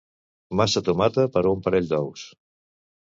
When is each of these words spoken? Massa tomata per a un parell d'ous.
Massa 0.61 0.81
tomata 0.87 1.25
per 1.35 1.43
a 1.45 1.51
un 1.53 1.63
parell 1.67 1.93
d'ous. 1.93 2.25